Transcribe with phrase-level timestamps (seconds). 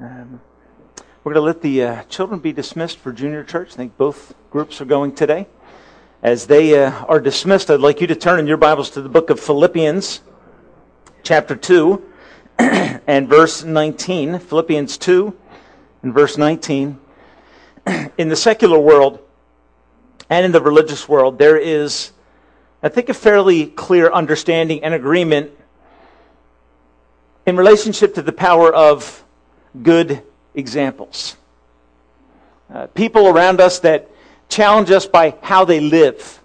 [0.00, 0.40] Um,
[1.24, 3.72] we're going to let the uh, children be dismissed for junior church.
[3.72, 5.46] I think both groups are going today.
[6.22, 9.08] As they uh, are dismissed, I'd like you to turn in your Bibles to the
[9.08, 10.20] book of Philippians,
[11.22, 12.02] chapter 2,
[12.58, 14.38] and verse 19.
[14.38, 15.36] Philippians 2
[16.02, 16.98] and verse 19.
[18.18, 19.20] In the secular world
[20.30, 22.12] and in the religious world, there is,
[22.82, 25.50] I think, a fairly clear understanding and agreement
[27.46, 29.23] in relationship to the power of
[29.82, 30.22] good
[30.54, 31.36] examples.
[32.72, 34.10] Uh, people around us that
[34.48, 36.40] challenge us by how they live.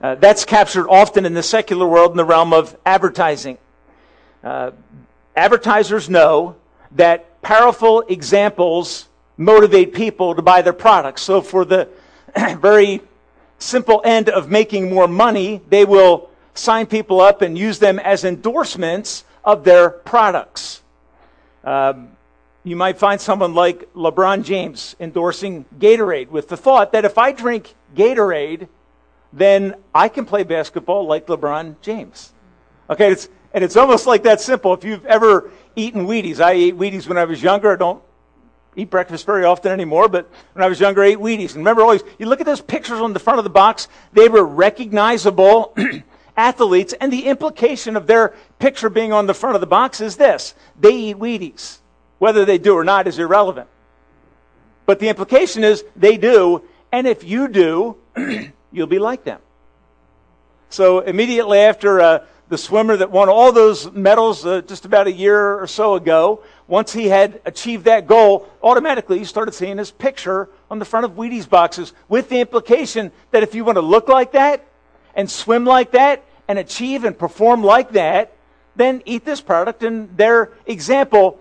[0.00, 3.58] Uh, that's captured often in the secular world in the realm of advertising.
[4.42, 4.70] Uh,
[5.36, 6.56] advertisers know
[6.92, 11.22] that powerful examples motivate people to buy their products.
[11.22, 11.88] So, for the
[12.60, 13.00] very
[13.58, 18.24] simple end of making more money, they will sign people up and use them as
[18.24, 20.82] endorsements of their products.
[21.64, 22.16] Um,
[22.62, 27.32] you might find someone like LeBron James endorsing Gatorade with the thought that if I
[27.32, 28.68] drink Gatorade,
[29.32, 32.32] then I can play basketball like LeBron James.
[32.88, 34.74] Okay, it's, and it's almost like that simple.
[34.74, 37.72] If you've ever eaten Wheaties, I ate Wheaties when I was younger.
[37.72, 38.02] I don't
[38.76, 41.50] eat breakfast very often anymore, but when I was younger, I ate Wheaties.
[41.50, 44.28] And remember always, you look at those pictures on the front of the box, they
[44.28, 45.74] were recognizable
[46.36, 50.16] athletes, and the implication of their picture being on the front of the box is
[50.16, 51.79] this they eat Wheaties.
[52.20, 53.66] Whether they do or not is irrelevant.
[54.84, 56.62] But the implication is they do,
[56.92, 57.96] and if you do,
[58.72, 59.40] you'll be like them.
[60.68, 65.12] So immediately after uh, the swimmer that won all those medals uh, just about a
[65.12, 69.90] year or so ago, once he had achieved that goal, automatically you started seeing his
[69.90, 73.82] picture on the front of Wheaties boxes with the implication that if you want to
[73.82, 74.66] look like that
[75.14, 78.36] and swim like that and achieve and perform like that,
[78.76, 79.82] then eat this product.
[79.82, 81.40] And their example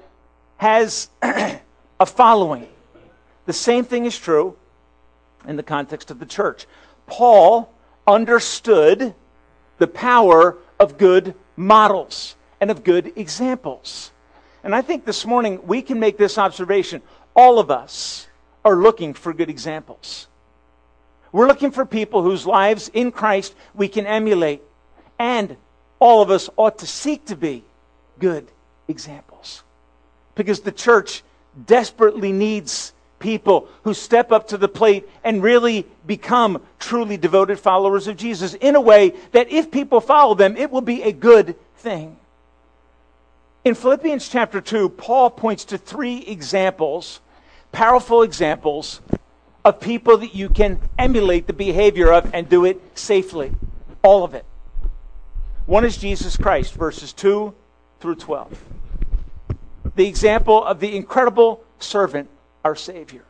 [0.59, 2.67] has a following.
[3.45, 4.57] The same thing is true
[5.47, 6.67] in the context of the church.
[7.07, 7.73] Paul
[8.05, 9.15] understood
[9.77, 14.11] the power of good models and of good examples.
[14.61, 17.01] And I think this morning we can make this observation.
[17.33, 18.27] All of us
[18.65, 20.27] are looking for good examples.
[21.31, 24.61] We're looking for people whose lives in Christ we can emulate.
[25.17, 25.55] And
[25.99, 27.63] all of us ought to seek to be
[28.19, 28.51] good
[28.89, 29.63] examples
[30.39, 31.21] because the church
[31.65, 38.07] desperately needs people who step up to the plate and really become truly devoted followers
[38.07, 41.57] of Jesus in a way that if people follow them, it will be a good
[41.75, 42.15] thing.
[43.65, 47.19] In Philippians chapter 2, Paul points to three examples,
[47.73, 49.01] powerful examples,
[49.65, 53.51] of people that you can emulate the behavior of and do it safely.
[54.03, 54.45] All of it.
[55.65, 57.53] One is Jesus Christ, verses 2
[57.99, 58.57] through 12
[59.99, 62.29] the example of the incredible servant,
[62.63, 63.25] our Savior.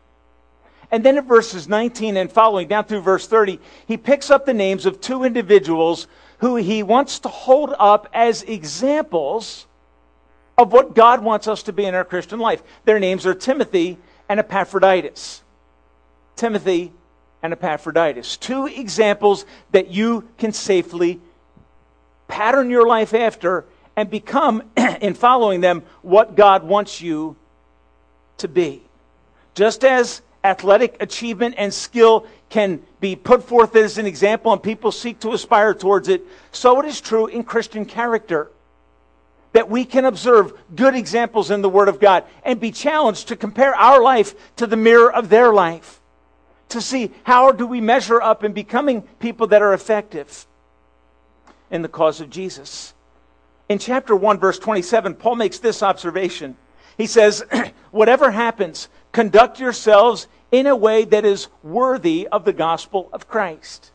[0.91, 4.53] And then in verses 19 and following, down through verse 30, he picks up the
[4.53, 6.05] names of two individuals
[6.41, 9.65] who he wants to hold up as examples
[10.59, 12.61] of what God wants us to be in our Christian life.
[12.85, 13.97] Their names are Timothy
[14.29, 15.41] and Epaphroditus.
[16.35, 16.93] Timothy
[17.41, 18.37] and Epaphroditus.
[18.37, 21.19] Two examples that you can safely
[22.27, 23.65] pattern your life after
[23.99, 24.63] and become,
[25.01, 27.35] in following them, what God wants you
[28.37, 28.81] to be.
[29.55, 34.93] Just as athletic achievement and skill can be put forth as an example and people
[34.93, 36.23] seek to aspire towards it,
[36.53, 38.49] so it is true in Christian character.
[39.51, 43.35] That we can observe good examples in the Word of God and be challenged to
[43.35, 45.99] compare our life to the mirror of their life.
[46.69, 50.47] To see how do we measure up in becoming people that are effective
[51.69, 52.93] in the cause of Jesus.
[53.69, 56.57] In chapter 1, verse 27, Paul makes this observation.
[56.97, 57.45] He says,
[57.91, 63.91] Whatever happens, conduct yourselves in a way that is worthy of the gospel of Christ.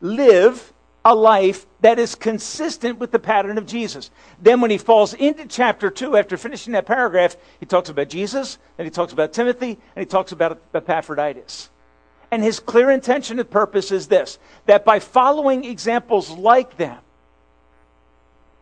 [0.00, 0.72] Live
[1.04, 4.10] a life that is consistent with the pattern of Jesus.
[4.40, 8.58] Then, when he falls into chapter 2, after finishing that paragraph, he talks about Jesus,
[8.78, 11.70] and he talks about Timothy, and he talks about Epaphroditus.
[12.30, 16.98] And his clear intention and purpose is this that by following examples like them,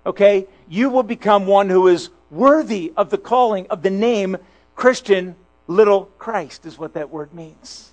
[0.07, 4.37] okay, you will become one who is worthy of the calling of the name
[4.75, 5.37] Christian
[5.67, 7.93] little Christ, is what that word means.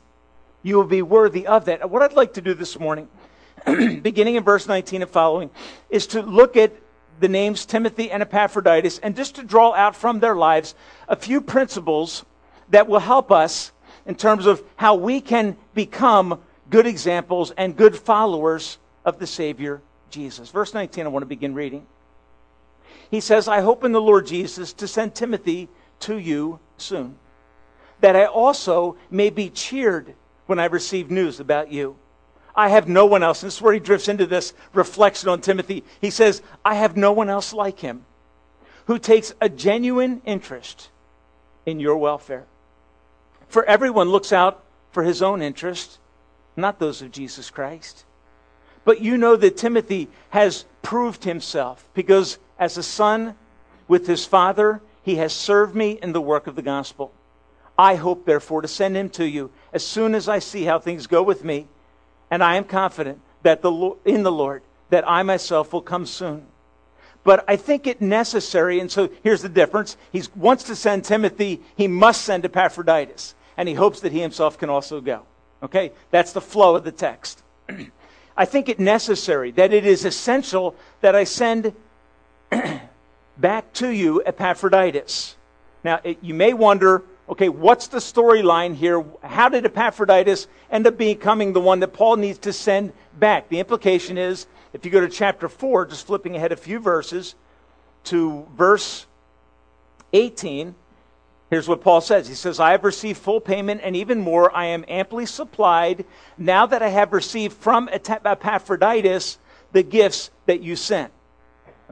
[0.63, 1.89] You will be worthy of that.
[1.89, 3.07] What I'd like to do this morning,
[3.65, 5.49] beginning in verse 19 and following,
[5.89, 6.73] is to look at
[7.19, 10.75] the names Timothy and Epaphroditus and just to draw out from their lives
[11.07, 12.25] a few principles
[12.69, 13.71] that will help us
[14.05, 19.81] in terms of how we can become good examples and good followers of the Savior
[20.09, 20.49] Jesus.
[20.49, 21.85] Verse 19, I want to begin reading.
[23.11, 25.69] He says, I hope in the Lord Jesus to send Timothy
[25.99, 27.17] to you soon,
[27.99, 30.15] that I also may be cheered
[30.47, 31.97] when I receive news about you.
[32.55, 33.43] I have no one else.
[33.43, 35.83] And this is where he drifts into this reflection on Timothy.
[35.99, 38.05] He says, I have no one else like him
[38.87, 40.89] who takes a genuine interest
[41.65, 42.45] in your welfare.
[43.47, 45.99] For everyone looks out for his own interest,
[46.55, 48.05] not those of Jesus Christ.
[48.83, 53.35] But you know that Timothy has proved himself because as a son
[53.87, 57.11] with his father, he has served me in the work of the gospel.
[57.77, 61.07] I hope, therefore, to send him to you as soon as I see how things
[61.07, 61.67] go with me.
[62.29, 64.61] And I am confident that the, in the Lord
[64.91, 66.45] that I myself will come soon.
[67.23, 69.97] But I think it necessary, and so here's the difference.
[70.11, 74.59] He wants to send Timothy, he must send Epaphroditus, and he hopes that he himself
[74.59, 75.23] can also go.
[75.63, 75.93] Okay?
[76.11, 77.41] That's the flow of the text.
[78.37, 81.73] I think it necessary, that it is essential that I send
[83.37, 85.35] back to you Epaphroditus.
[85.83, 89.03] Now, it, you may wonder, okay, what's the storyline here?
[89.23, 93.49] How did Epaphroditus end up becoming the one that Paul needs to send back?
[93.49, 97.35] The implication is, if you go to chapter 4, just flipping ahead a few verses
[98.05, 99.05] to verse
[100.13, 100.75] 18,
[101.51, 102.29] Here's what Paul says.
[102.29, 106.05] He says, I have received full payment, and even more, I am amply supplied
[106.37, 109.37] now that I have received from Epaphroditus
[109.73, 111.11] the gifts that you sent.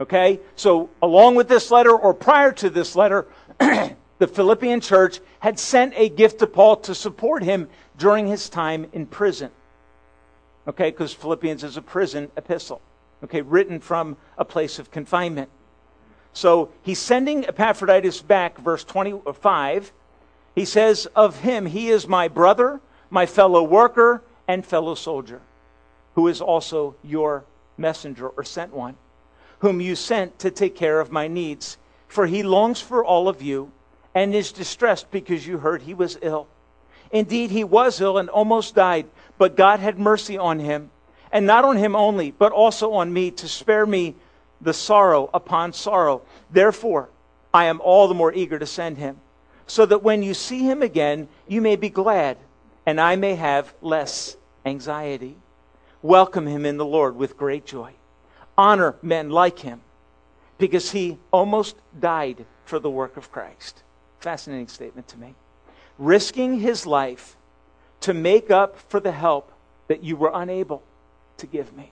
[0.00, 0.40] Okay?
[0.56, 3.26] So, along with this letter, or prior to this letter,
[3.58, 7.68] the Philippian church had sent a gift to Paul to support him
[7.98, 9.50] during his time in prison.
[10.66, 10.90] Okay?
[10.90, 12.80] Because Philippians is a prison epistle.
[13.22, 13.42] Okay?
[13.42, 15.50] Written from a place of confinement.
[16.32, 19.92] So he's sending Epaphroditus back, verse 25.
[20.54, 22.80] He says, Of him, he is my brother,
[23.10, 25.42] my fellow worker, and fellow soldier,
[26.14, 27.44] who is also your
[27.76, 28.96] messenger or sent one,
[29.60, 31.78] whom you sent to take care of my needs.
[32.08, 33.72] For he longs for all of you
[34.14, 36.48] and is distressed because you heard he was ill.
[37.12, 39.06] Indeed, he was ill and almost died,
[39.38, 40.90] but God had mercy on him,
[41.32, 44.14] and not on him only, but also on me to spare me
[44.60, 46.22] the sorrow upon sorrow.
[46.50, 47.08] Therefore,
[47.52, 49.18] I am all the more eager to send him,
[49.66, 52.36] so that when you see him again, you may be glad,
[52.86, 55.36] and I may have less anxiety.
[56.02, 57.92] Welcome him in the Lord with great joy.
[58.60, 59.80] Honor men like him,
[60.58, 63.82] because he almost died for the work of Christ.
[64.18, 65.34] Fascinating statement to me.
[65.96, 67.38] Risking his life
[68.00, 69.50] to make up for the help
[69.88, 70.82] that you were unable
[71.38, 71.90] to give me.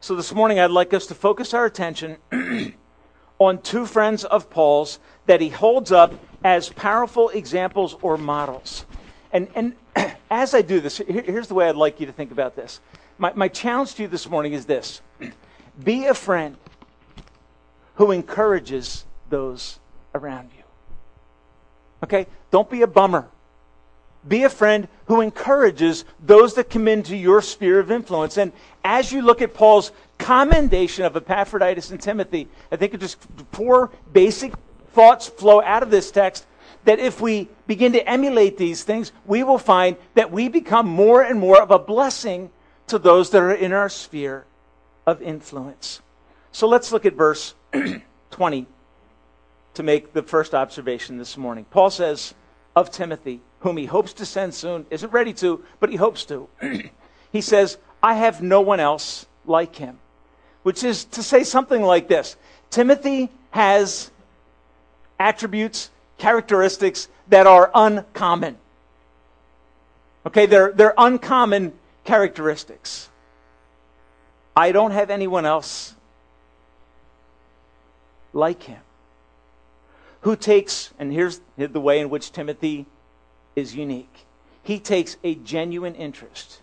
[0.00, 2.16] So this morning, I'd like us to focus our attention
[3.38, 6.12] on two friends of Paul's that he holds up
[6.42, 8.84] as powerful examples or models.
[9.32, 9.76] And, and
[10.28, 12.80] as I do this, here's the way I'd like you to think about this.
[13.18, 15.00] My, my challenge to you this morning is this
[15.82, 16.56] be a friend
[17.96, 19.78] who encourages those
[20.14, 20.62] around you.
[22.02, 22.26] Okay?
[22.50, 23.28] Don't be a bummer.
[24.26, 28.38] Be a friend who encourages those that come into your sphere of influence.
[28.38, 28.52] And
[28.82, 33.18] as you look at Paul's commendation of Epaphroditus and Timothy, I think just
[33.52, 34.54] four basic
[34.92, 36.46] thoughts flow out of this text
[36.84, 41.22] that if we begin to emulate these things, we will find that we become more
[41.22, 42.50] and more of a blessing
[42.88, 44.44] to those that are in our sphere
[45.06, 46.00] of influence.
[46.52, 47.54] So let's look at verse
[48.30, 48.66] 20
[49.74, 51.66] to make the first observation this morning.
[51.70, 52.34] Paul says
[52.76, 56.48] of Timothy, whom he hopes to send soon, isn't ready to, but he hopes to.
[57.32, 59.98] he says, I have no one else like him.
[60.62, 62.36] Which is to say something like this
[62.70, 64.10] Timothy has
[65.18, 68.58] attributes, characteristics that are uncommon.
[70.26, 71.72] Okay, they're, they're uncommon
[72.04, 73.08] characteristics.
[74.56, 75.94] I don't have anyone else
[78.32, 78.80] like him
[80.20, 82.86] who takes, and here's the way in which Timothy
[83.54, 84.26] is unique.
[84.62, 86.62] He takes a genuine interest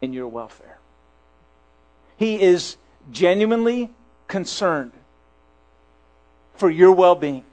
[0.00, 0.78] in your welfare.
[2.16, 2.76] He is
[3.10, 3.90] genuinely
[4.28, 4.92] concerned
[6.54, 7.44] for your well being,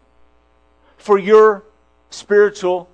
[0.98, 1.64] for your
[2.10, 2.90] spiritual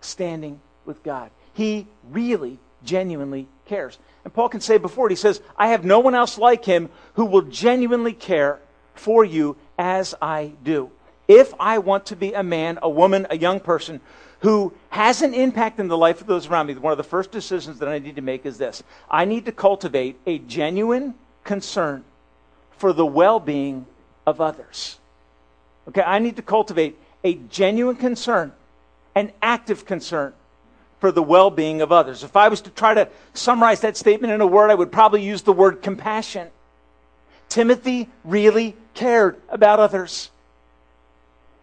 [0.00, 1.30] standing with God.
[1.54, 3.98] He really, genuinely cares.
[4.24, 6.90] And Paul can say before it, he says, I have no one else like him
[7.14, 8.60] who will genuinely care
[8.94, 10.90] for you as I do.
[11.28, 14.00] If I want to be a man, a woman, a young person
[14.40, 17.30] who has an impact in the life of those around me, one of the first
[17.30, 22.04] decisions that I need to make is this I need to cultivate a genuine concern
[22.72, 23.86] for the well being
[24.26, 24.98] of others.
[25.88, 28.52] Okay, I need to cultivate a genuine concern,
[29.14, 30.34] an active concern
[31.00, 32.22] for the well being of others.
[32.22, 35.22] If I was to try to summarize that statement in a word, I would probably
[35.22, 36.48] use the word compassion.
[37.48, 40.30] Timothy really cared about others.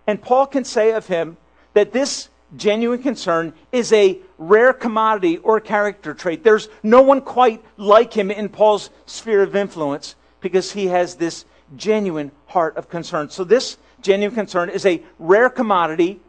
[0.06, 1.38] And Paul can say of him
[1.74, 6.44] that this genuine concern is a rare commodity or character trait.
[6.44, 11.46] There's no one quite like him in Paul's sphere of influence because he has this
[11.75, 13.29] genuine heart of concern.
[13.29, 16.22] So, this genuine concern is a rare commodity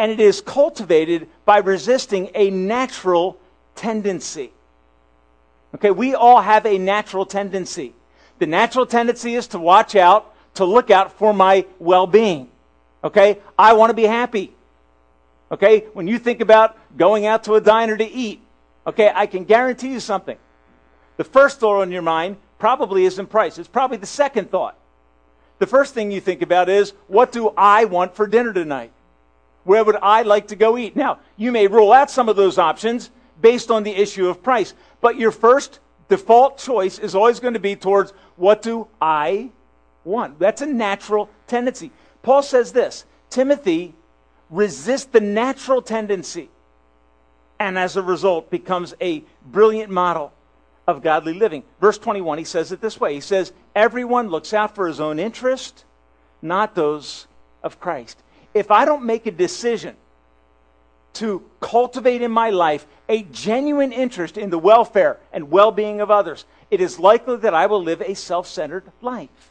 [0.00, 3.38] and it is cultivated by resisting a natural
[3.74, 4.50] tendency.
[5.74, 7.92] Okay, we all have a natural tendency.
[8.38, 12.48] The natural tendency is to watch out, to look out for my well being.
[13.04, 14.54] Okay, I want to be happy.
[15.52, 18.40] Okay, when you think about going out to a diner to eat,
[18.86, 20.38] okay, I can guarantee you something.
[21.18, 24.78] The first thought on your mind probably isn't price, it's probably the second thought.
[25.58, 28.92] The first thing you think about is, what do I want for dinner tonight?
[29.64, 30.96] Where would I like to go eat?
[30.96, 34.74] Now, you may rule out some of those options based on the issue of price,
[35.00, 39.50] but your first default choice is always going to be towards what do I
[40.04, 40.38] want?
[40.38, 41.90] That's a natural tendency.
[42.22, 43.94] Paul says this Timothy
[44.50, 46.50] resist the natural tendency
[47.58, 50.32] and as a result becomes a brilliant model
[50.88, 51.62] of godly living.
[51.80, 55.18] Verse 21, he says it this way He says, Everyone looks out for his own
[55.18, 55.84] interest,
[56.42, 57.28] not those
[57.62, 58.22] of Christ.
[58.54, 59.96] If I don't make a decision
[61.14, 66.10] to cultivate in my life a genuine interest in the welfare and well being of
[66.10, 69.50] others, it is likely that I will live a self centered life.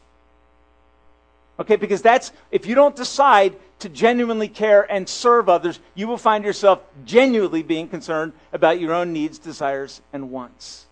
[1.60, 6.18] Okay, because that's, if you don't decide to genuinely care and serve others, you will
[6.18, 10.86] find yourself genuinely being concerned about your own needs, desires, and wants.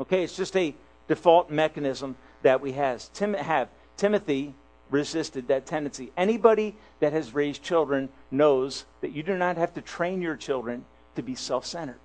[0.00, 0.74] Okay, it's just a
[1.06, 3.08] default mechanism that we has.
[3.14, 3.68] Tim, have.
[3.96, 4.54] Timothy
[4.92, 6.12] resisted that tendency.
[6.16, 10.84] Anybody that has raised children knows that you do not have to train your children
[11.16, 11.98] to be self centered.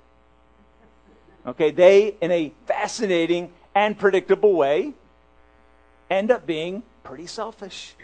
[1.46, 4.94] Okay, they, in a fascinating and predictable way,
[6.10, 7.96] end up being pretty selfish.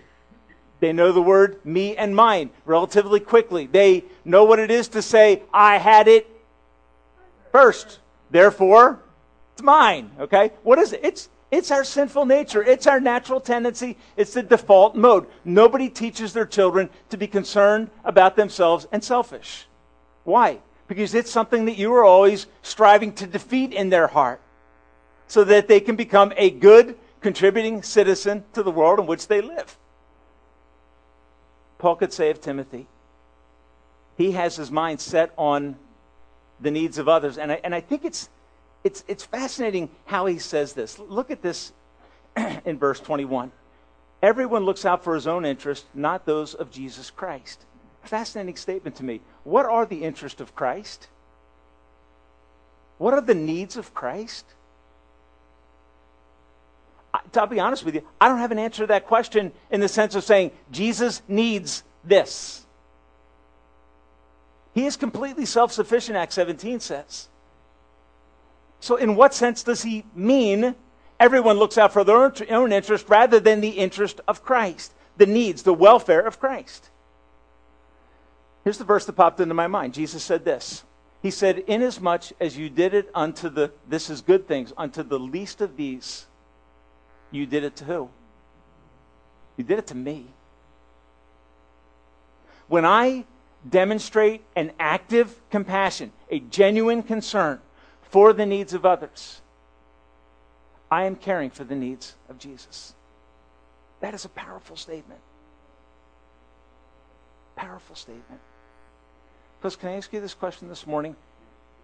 [0.79, 3.67] They know the word me and mine relatively quickly.
[3.67, 6.29] They know what it is to say, I had it
[7.51, 7.99] first.
[8.31, 8.99] Therefore,
[9.53, 10.11] it's mine.
[10.19, 10.51] Okay?
[10.63, 11.01] What is it?
[11.03, 12.63] It's, it's our sinful nature.
[12.63, 13.95] It's our natural tendency.
[14.17, 15.27] It's the default mode.
[15.45, 19.67] Nobody teaches their children to be concerned about themselves and selfish.
[20.23, 20.57] Why?
[20.87, 24.41] Because it's something that you are always striving to defeat in their heart
[25.27, 29.39] so that they can become a good, contributing citizen to the world in which they
[29.39, 29.77] live.
[31.77, 32.87] Paul could say of Timothy,
[34.17, 35.75] he has his mind set on
[36.59, 37.37] the needs of others.
[37.37, 38.29] And I, and I think it's,
[38.83, 40.99] it's, it's fascinating how he says this.
[40.99, 41.71] Look at this
[42.65, 43.51] in verse 21.
[44.21, 47.65] Everyone looks out for his own interest, not those of Jesus Christ.
[48.03, 49.21] Fascinating statement to me.
[49.43, 51.07] What are the interests of Christ?
[52.97, 54.45] What are the needs of Christ?
[57.13, 59.79] I, to be honest with you, I don't have an answer to that question in
[59.79, 62.65] the sense of saying Jesus needs this.
[64.73, 67.27] He is completely self sufficient, Acts 17 says.
[68.83, 70.75] So, in what sense does he mean
[71.17, 75.63] everyone looks out for their own interest rather than the interest of Christ, the needs,
[75.63, 76.89] the welfare of Christ?
[78.65, 79.93] Here's the verse that popped into my mind.
[79.93, 80.83] Jesus said this.
[81.21, 85.17] He said, Inasmuch as you did it unto the, this is good things, unto the
[85.17, 86.25] least of these,
[87.31, 88.09] you did it to who?
[89.55, 90.25] You did it to me.
[92.67, 93.23] When I
[93.69, 97.61] demonstrate an active compassion, a genuine concern
[98.13, 99.41] for the needs of others,
[100.91, 102.93] I am caring for the needs of Jesus.
[104.01, 105.19] That is a powerful statement.
[107.55, 108.39] Powerful statement.
[109.59, 111.15] Because can I ask you this question this morning?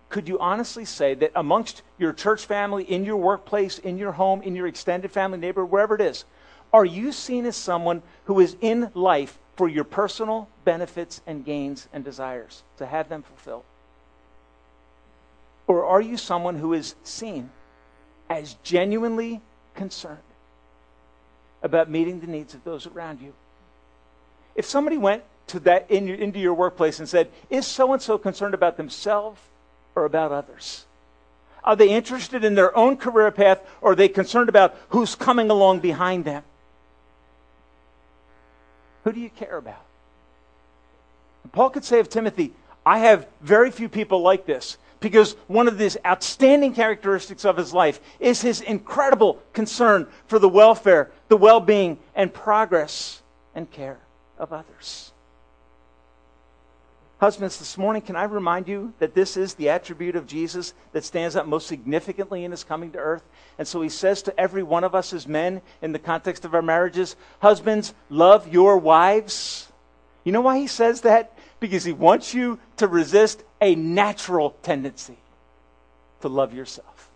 [0.09, 4.41] could you honestly say that amongst your church family, in your workplace, in your home,
[4.41, 6.25] in your extended family, neighbor, wherever it is,
[6.73, 11.87] are you seen as someone who is in life for your personal benefits and gains
[11.93, 13.63] and desires to have them fulfilled?
[15.69, 17.51] Or are you someone who is seen
[18.27, 19.39] as genuinely
[19.75, 20.17] concerned
[21.61, 23.33] about meeting the needs of those around you?
[24.55, 28.01] If somebody went to that in your, into your workplace and said, "Is so and
[28.01, 29.39] so concerned about themselves
[29.93, 30.85] or about others?
[31.63, 35.51] Are they interested in their own career path or are they concerned about who's coming
[35.51, 36.43] along behind them?
[39.03, 39.85] Who do you care about?
[41.51, 45.77] Paul could say of Timothy, I have very few people like this because one of
[45.77, 51.59] these outstanding characteristics of his life is his incredible concern for the welfare, the well
[51.59, 53.21] being, and progress
[53.55, 53.99] and care
[54.37, 55.11] of others.
[57.19, 61.03] Husbands, this morning, can I remind you that this is the attribute of Jesus that
[61.03, 63.23] stands out most significantly in his coming to earth?
[63.57, 66.53] And so he says to every one of us as men, in the context of
[66.53, 69.69] our marriages, Husbands, love your wives.
[70.23, 71.37] You know why he says that?
[71.59, 75.17] Because he wants you to resist a natural tendency
[76.21, 77.09] to love yourself.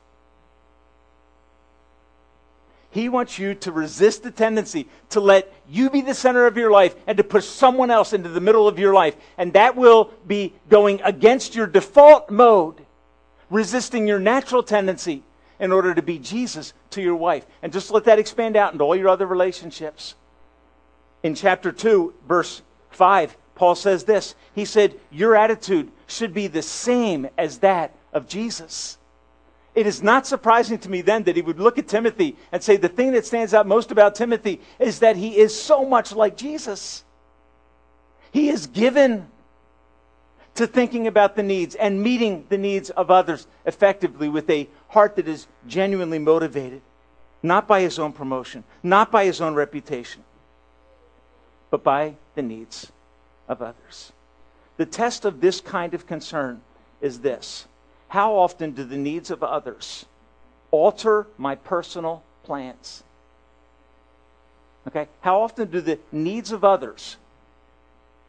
[2.92, 6.70] He wants you to resist the tendency to let you be the center of your
[6.70, 9.16] life and to push someone else into the middle of your life.
[9.38, 12.86] And that will be going against your default mode,
[13.50, 15.24] resisting your natural tendency
[15.60, 17.48] in order to be Jesus to your wife.
[17.64, 20.14] And just let that expand out into all your other relationships.
[21.24, 26.62] In chapter 2, verse 5, Paul says this He said, Your attitude should be the
[26.62, 28.98] same as that of Jesus.
[29.76, 32.78] It is not surprising to me then that he would look at Timothy and say,
[32.78, 36.38] The thing that stands out most about Timothy is that he is so much like
[36.38, 37.04] Jesus.
[38.32, 39.28] He is given
[40.56, 45.16] to thinking about the needs and meeting the needs of others effectively with a heart
[45.16, 46.82] that is genuinely motivated,
[47.42, 50.24] not by his own promotion, not by his own reputation,
[51.72, 52.93] but by the needs
[53.54, 54.12] of others.
[54.76, 56.60] The test of this kind of concern
[57.00, 57.66] is this
[58.10, 60.06] how often do the needs of others
[60.72, 63.04] alter my personal plans?
[64.88, 65.08] Okay?
[65.22, 67.16] How often do the needs of others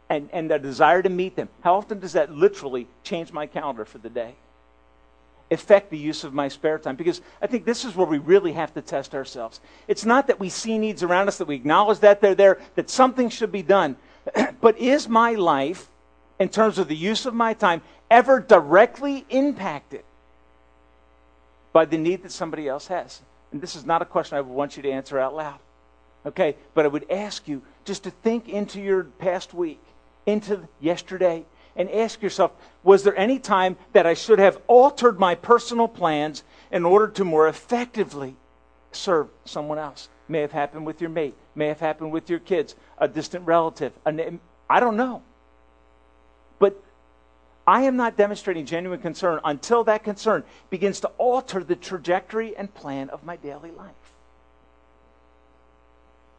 [0.09, 3.85] and, and the desire to meet them, how often does that literally change my calendar
[3.85, 4.35] for the day?
[5.51, 6.97] Affect the use of my spare time?
[6.97, 9.61] Because I think this is where we really have to test ourselves.
[9.89, 12.91] It's not that we see needs around us, that we acknowledge that they're there, that
[12.91, 13.97] something should be done.
[14.61, 15.89] but is my life,
[16.39, 20.03] in terms of the use of my time, ever directly impacted
[21.73, 23.21] by the need that somebody else has?
[23.53, 25.59] And this is not a question I would want you to answer out loud.
[26.27, 26.57] Okay?
[26.75, 29.81] But I would ask you just to think into your past week,
[30.27, 31.45] into yesterday,
[31.77, 32.53] and ask yourself
[32.83, 37.25] was there any time that I should have altered my personal plans in order to
[37.25, 38.37] more effectively
[38.93, 40.09] serve someone else?
[40.29, 43.93] May have happened with your mate, may have happened with your kids, a distant relative.
[44.07, 45.23] I don't know.
[46.59, 46.83] But
[47.67, 52.73] I am not demonstrating genuine concern until that concern begins to alter the trajectory and
[52.73, 53.91] plan of my daily life.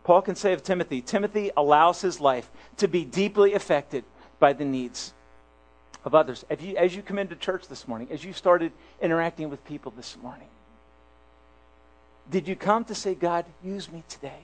[0.04, 4.04] Paul can say of Timothy Timothy allows his life to be deeply affected
[4.40, 5.14] by the needs
[6.04, 6.46] of others.
[6.60, 10.16] You, as you come into church this morning, as you started interacting with people this
[10.22, 10.48] morning,
[12.30, 14.40] did you come to say, God, use me today?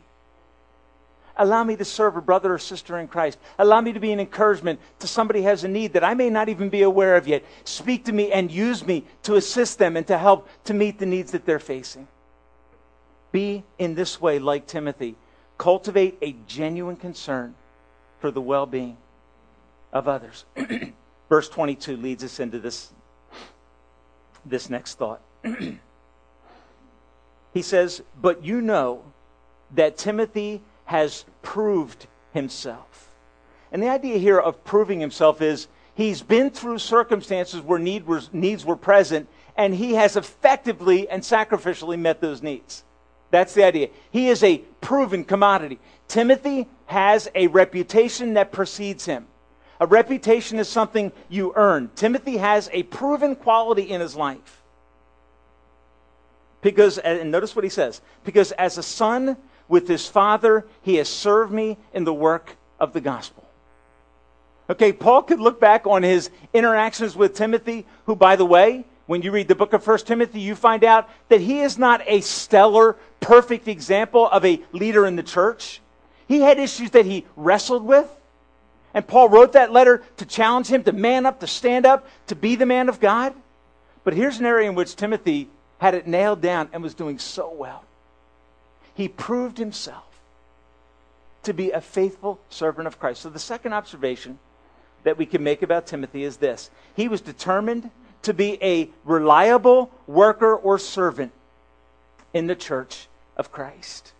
[1.37, 3.39] Allow me to serve a brother or sister in Christ.
[3.57, 6.29] Allow me to be an encouragement to somebody who has a need that I may
[6.29, 7.43] not even be aware of yet.
[7.63, 11.05] Speak to me and use me to assist them and to help to meet the
[11.05, 12.07] needs that they're facing.
[13.31, 15.15] Be in this way like Timothy.
[15.57, 17.55] Cultivate a genuine concern
[18.19, 18.97] for the well being
[19.93, 20.45] of others.
[21.29, 22.91] Verse 22 leads us into this,
[24.45, 25.21] this next thought.
[27.53, 29.03] he says, But you know
[29.75, 33.09] that Timothy has proved himself.
[33.71, 38.65] And the idea here of proving himself is he's been through circumstances where need needs
[38.65, 42.83] were present, and he has effectively and sacrificially met those needs.
[43.31, 43.89] That's the idea.
[44.11, 45.79] He is a proven commodity.
[46.09, 49.27] Timothy has a reputation that precedes him.
[49.79, 51.89] A reputation is something you earn.
[51.95, 54.60] Timothy has a proven quality in his life.
[56.61, 61.09] Because, and notice what he says, because as a son with his father, he has
[61.09, 63.43] served me in the work of the gospel.
[64.69, 69.21] Okay, Paul could look back on his interactions with Timothy, who, by the way, when
[69.21, 72.21] you read the book of 1 Timothy, you find out that he is not a
[72.21, 75.81] stellar, perfect example of a leader in the church.
[76.27, 78.09] He had issues that he wrestled with.
[78.93, 82.35] And Paul wrote that letter to challenge him to man up, to stand up, to
[82.35, 83.33] be the man of God.
[84.03, 85.49] But here's an area in which Timothy
[85.81, 87.83] had it nailed down and was doing so well
[88.93, 90.03] he proved himself
[91.43, 93.21] to be a faithful servant of Christ.
[93.21, 94.37] So the second observation
[95.03, 97.89] that we can make about Timothy is this he was determined
[98.21, 101.31] to be a reliable worker or servant
[102.33, 104.13] in the church of Christ.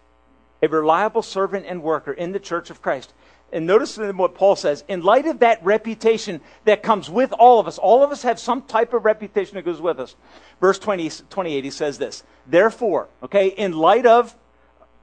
[0.63, 3.13] A reliable servant and worker in the church of Christ.
[3.53, 4.83] And notice what Paul says.
[4.87, 8.39] In light of that reputation that comes with all of us, all of us have
[8.39, 10.15] some type of reputation that goes with us.
[10.61, 12.23] Verse 20, 28, he says this.
[12.47, 14.35] Therefore, okay, in light of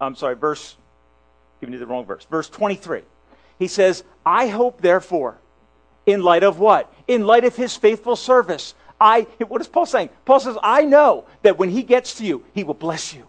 [0.00, 0.76] I'm sorry, verse,
[1.60, 3.02] giving you the wrong verse, verse 23.
[3.58, 5.38] He says, I hope, therefore,
[6.06, 6.92] in light of what?
[7.08, 8.74] In light of his faithful service.
[9.00, 10.10] I, what is Paul saying?
[10.24, 13.26] Paul says, I know that when he gets to you, he will bless you.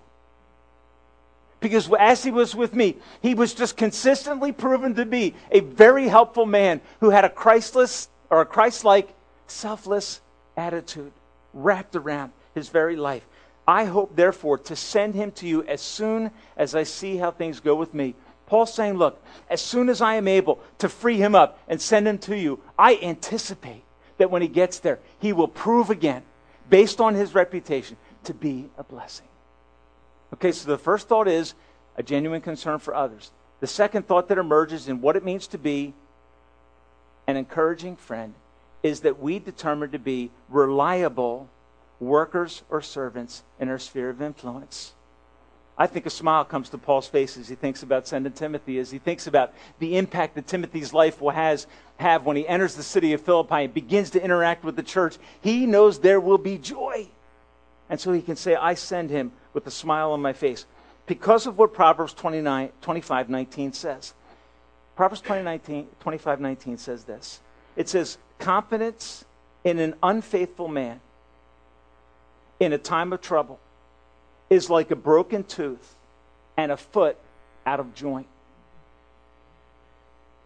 [1.59, 6.07] Because as he was with me, he was just consistently proven to be a very
[6.07, 9.13] helpful man who had a Christless or a Christ like,
[9.47, 10.21] selfless
[10.55, 11.11] attitude
[11.53, 13.23] wrapped around his very life.
[13.67, 17.59] I hope, therefore, to send him to you as soon as I see how things
[17.59, 18.15] go with me.
[18.47, 22.07] Paul's saying, Look, as soon as I am able to free him up and send
[22.07, 23.83] him to you, I anticipate
[24.17, 26.23] that when he gets there, he will prove again,
[26.69, 29.28] based on his reputation, to be a blessing.
[30.33, 31.53] Okay, so the first thought is
[31.97, 33.31] a genuine concern for others.
[33.59, 35.93] The second thought that emerges in what it means to be
[37.27, 38.33] an encouraging friend
[38.81, 41.49] is that we determine to be reliable
[41.99, 44.93] workers or servants in our sphere of influence.
[45.77, 48.91] I think a smile comes to Paul's face as he thinks about sending Timothy, as
[48.91, 52.83] he thinks about the impact that Timothy's life will has, have when he enters the
[52.83, 55.17] city of Philippi and begins to interact with the church.
[55.41, 57.07] He knows there will be joy.
[57.89, 60.65] And so he can say, I send him with a smile on my face
[61.05, 64.13] because of what Proverbs 29, 25 19 says.
[64.95, 67.39] Proverbs 20, 25 19 says this
[67.75, 69.25] it says, Confidence
[69.63, 70.99] in an unfaithful man
[72.59, 73.59] in a time of trouble
[74.49, 75.95] is like a broken tooth
[76.57, 77.17] and a foot
[77.65, 78.27] out of joint.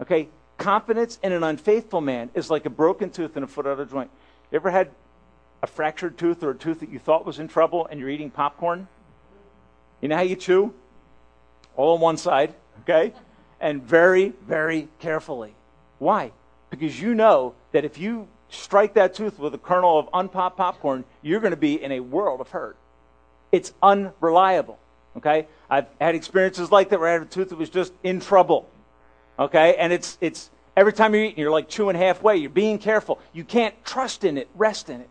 [0.02, 0.28] Okay?
[0.58, 3.90] Confidence in an unfaithful man is like a broken tooth and a foot out of
[3.90, 4.10] joint.
[4.52, 4.92] You ever had
[5.64, 8.30] a fractured tooth or a tooth that you thought was in trouble and you're eating
[8.30, 8.88] popcorn?
[10.02, 10.74] You know how you chew?
[11.78, 13.14] All on one side, okay?
[13.62, 15.56] And very, very carefully.
[16.00, 16.34] Why?
[16.70, 21.06] Because you know that if you strike that tooth with a kernel of unpopped popcorn,
[21.22, 22.76] you're going to be in a world of hurt.
[23.54, 24.78] It's unreliable.
[25.16, 25.48] Okay?
[25.70, 28.70] I've had experiences like that where I had a tooth that was just in trouble.
[29.40, 29.76] Okay?
[29.78, 32.36] And it's it's every time you're eating, you're like chewing halfway.
[32.36, 33.20] You're being careful.
[33.32, 35.10] You can't trust in it, rest in it.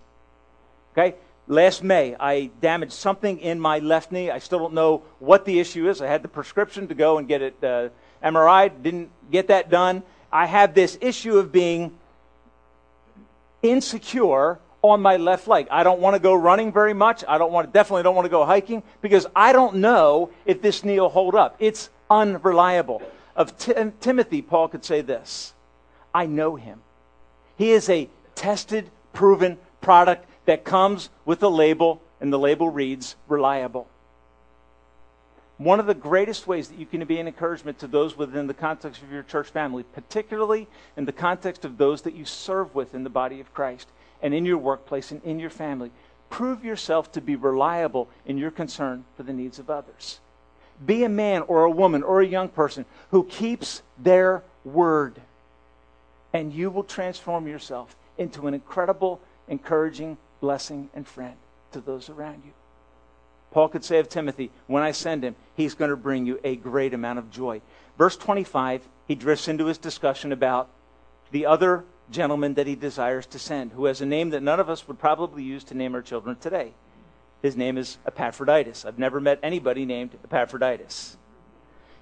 [0.93, 1.17] Okay?
[1.49, 4.31] Last May, I damaged something in my left knee.
[4.31, 6.01] I still don't know what the issue is.
[6.01, 7.89] I had the prescription to go and get it uh,
[8.23, 8.71] MRI.
[8.83, 10.03] Didn't get that done.
[10.31, 11.99] I have this issue of being
[13.63, 15.69] insecure on my left leg.
[15.71, 17.25] I don't want to go running very much.
[17.27, 20.85] I don't want definitely don't want to go hiking because I don't know if this
[20.85, 21.57] knee will hold up.
[21.59, 23.03] It's unreliable.
[23.35, 25.55] Of Tim- Timothy, Paul could say this
[26.15, 26.81] I know him.
[27.57, 33.17] He is a tested, proven product that comes with a label, and the label reads
[33.29, 33.89] reliable.
[35.59, 38.55] One of the greatest ways that you can be an encouragement to those within the
[38.55, 42.95] context of your church family, particularly in the context of those that you serve with
[42.95, 43.89] in the body of Christ
[44.21, 45.93] and in your workplace and in your family,
[46.31, 50.19] prove yourself to be reliable in your concern for the needs of others.
[50.85, 55.21] Be a man or a woman or a young person who keeps their word,
[56.33, 61.37] and you will transform yourself into an incredible, encouraging blessing and friend
[61.71, 62.53] to those around you.
[63.53, 66.57] Paul could say of Timothy, when I send him, he's going to bring you a
[66.57, 67.63] great amount of joy.
[67.97, 70.69] Verse 25, he drifts into his discussion about
[71.31, 74.69] the other gentleman that he desires to send, who has a name that none of
[74.69, 76.73] us would probably use to name our children today.
[77.41, 78.85] His name is Epaphroditus.
[78.85, 81.17] I've never met anybody named Epaphroditus.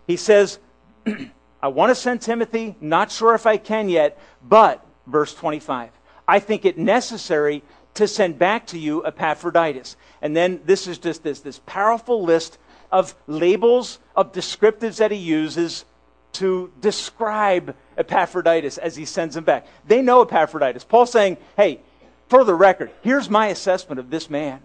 [0.06, 0.58] He says,
[1.62, 5.90] I want to send Timothy, not sure if I can yet, but, verse 25,
[6.26, 7.62] I think it necessary
[7.94, 9.96] to send back to you Epaphroditus.
[10.22, 12.58] And then this is just this, this powerful list
[12.92, 15.84] of labels, of descriptives that he uses
[16.32, 19.66] to describe Epaphroditus as he sends him back.
[19.86, 20.84] They know Epaphroditus.
[20.84, 21.80] Paul's saying, hey,
[22.28, 24.60] for the record, here's my assessment of this man.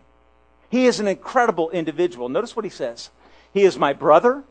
[0.69, 2.29] He is an incredible individual.
[2.29, 3.09] Notice what he says.
[3.53, 4.43] He is my brother.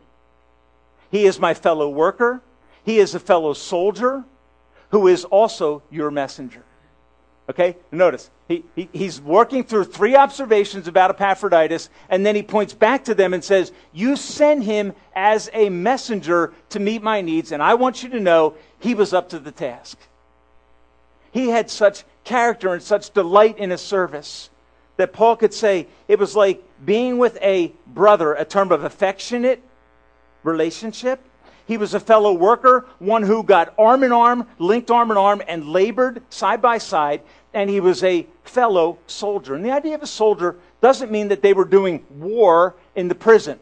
[1.10, 2.42] He is my fellow worker.
[2.84, 4.24] He is a fellow soldier
[4.90, 6.64] who is also your messenger.
[7.48, 7.76] Okay?
[7.92, 13.04] Notice, he, he, he's working through three observations about Epaphroditus, and then he points back
[13.04, 17.62] to them and says, You send him as a messenger to meet my needs, and
[17.62, 19.98] I want you to know he was up to the task.
[21.32, 24.48] He had such character and such delight in his service
[24.96, 29.62] that Paul could say it was like being with a brother, a term of affectionate
[30.44, 31.20] relationship
[31.66, 35.42] he was a fellow worker, one who got arm in arm, linked arm in arm,
[35.48, 37.22] and labored side by side.
[37.54, 39.54] And he was a fellow soldier.
[39.54, 43.14] And the idea of a soldier doesn't mean that they were doing war in the
[43.14, 43.58] prison.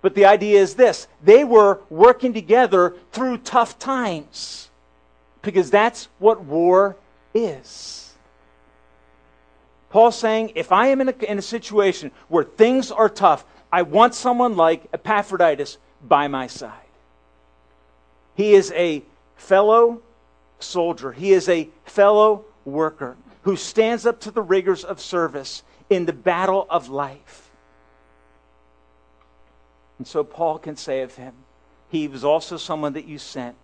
[0.00, 4.70] But the idea is this they were working together through tough times.
[5.42, 6.96] Because that's what war
[7.34, 8.14] is.
[9.90, 13.82] Paul's saying, if I am in a, in a situation where things are tough, I
[13.82, 16.72] want someone like Epaphroditus by my side.
[18.34, 19.02] He is a
[19.36, 20.02] fellow
[20.58, 26.06] soldier, he is a fellow worker who stands up to the rigors of service in
[26.06, 27.50] the battle of life.
[29.98, 31.34] And so Paul can say of him,
[31.88, 33.56] he was also someone that you sent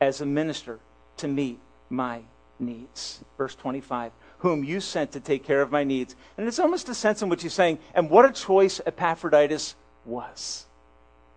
[0.00, 0.78] as a minister
[1.18, 1.58] to meet
[1.90, 2.22] my
[2.58, 3.24] needs.
[3.36, 6.16] Verse 25, whom you sent to take care of my needs.
[6.36, 10.66] And it's almost a sense in which he's saying, and what a choice Epaphroditus was.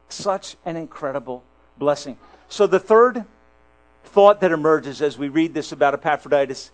[0.09, 1.43] Such an incredible
[1.77, 2.17] blessing.
[2.49, 3.25] So the third
[4.05, 6.71] thought that emerges as we read this about Epaphroditus,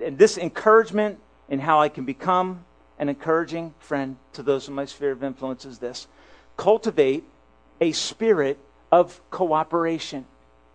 [0.00, 2.64] and this encouragement in how I can become
[2.98, 6.06] an encouraging friend to those in my sphere of influence is this
[6.56, 7.24] cultivate
[7.80, 8.58] a spirit
[8.92, 10.26] of cooperation.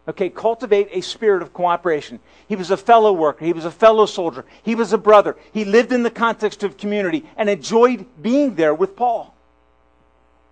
[0.08, 2.20] Okay, cultivate a spirit of cooperation.
[2.48, 3.46] He was a fellow worker.
[3.46, 4.46] He was a fellow soldier.
[4.64, 5.36] He was a brother.
[5.52, 9.36] He lived in the context of community and enjoyed being there with Paul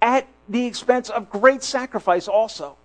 [0.01, 2.77] at the expense of great sacrifice also.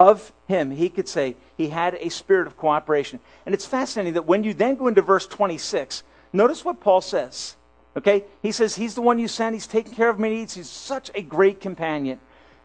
[0.00, 3.20] Of him, he could say he had a spirit of cooperation.
[3.46, 6.02] And it's fascinating that when you then go into verse 26,
[6.32, 7.56] notice what Paul says.
[7.96, 8.24] Okay?
[8.42, 9.54] He says, He's the one you sent.
[9.54, 10.54] He's taking care of my needs.
[10.54, 12.18] He's such a great companion.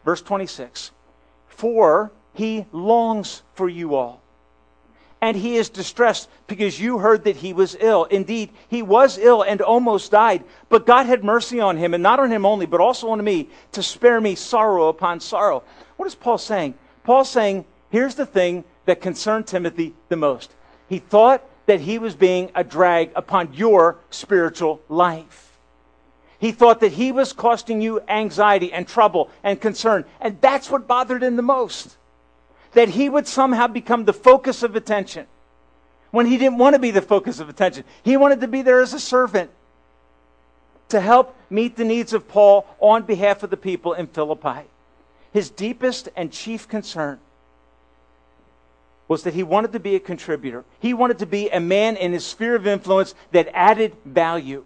[0.04, 0.90] Verse 26
[1.46, 4.20] For he longs for you all.
[5.22, 8.04] And he is distressed because you heard that he was ill.
[8.04, 10.44] Indeed, he was ill and almost died.
[10.70, 13.50] But God had mercy on him, and not on him only, but also on me,
[13.72, 15.62] to spare me sorrow upon sorrow.
[15.98, 16.72] What is Paul saying?
[17.04, 20.52] Paul's saying, here's the thing that concerned Timothy the most.
[20.88, 25.58] He thought that he was being a drag upon your spiritual life.
[26.38, 30.04] He thought that he was costing you anxiety and trouble and concern.
[30.20, 31.96] And that's what bothered him the most.
[32.72, 35.26] That he would somehow become the focus of attention
[36.10, 37.84] when he didn't want to be the focus of attention.
[38.02, 39.50] He wanted to be there as a servant
[40.88, 44.69] to help meet the needs of Paul on behalf of the people in Philippi.
[45.32, 47.20] His deepest and chief concern
[49.06, 50.64] was that he wanted to be a contributor.
[50.78, 54.64] He wanted to be a man in his sphere of influence that added value.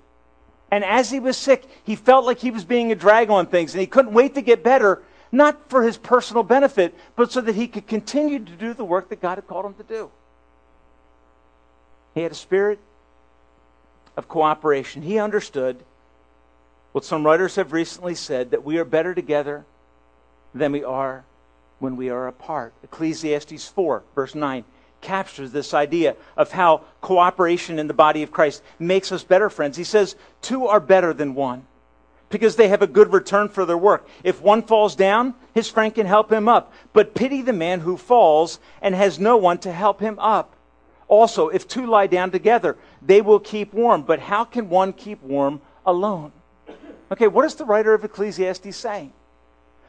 [0.70, 3.72] And as he was sick, he felt like he was being a drag on things,
[3.72, 7.54] and he couldn't wait to get better, not for his personal benefit, but so that
[7.54, 10.10] he could continue to do the work that God had called him to do.
[12.14, 12.78] He had a spirit
[14.16, 15.02] of cooperation.
[15.02, 15.84] He understood
[16.92, 19.64] what some writers have recently said that we are better together
[20.54, 21.24] than we are
[21.78, 22.72] when we are apart.
[22.82, 24.64] Ecclesiastes 4, verse 9
[25.00, 29.76] captures this idea of how cooperation in the body of Christ makes us better friends.
[29.76, 31.66] He says, Two are better than one
[32.30, 34.08] because they have a good return for their work.
[34.24, 36.72] If one falls down, his friend can help him up.
[36.92, 40.56] But pity the man who falls and has no one to help him up.
[41.06, 44.02] Also, if two lie down together, they will keep warm.
[44.02, 46.32] But how can one keep warm alone?
[47.12, 49.12] Okay, what is the writer of Ecclesiastes saying?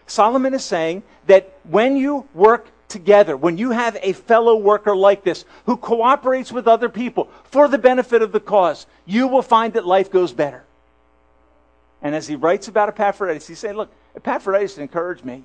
[0.08, 5.24] Solomon is saying that when you work together, when you have a fellow worker like
[5.24, 9.74] this who cooperates with other people for the benefit of the cause, you will find
[9.74, 10.64] that life goes better.
[12.02, 15.44] And as he writes about Epaphroditus, he's saying, Look, Epaphroditus encouraged me.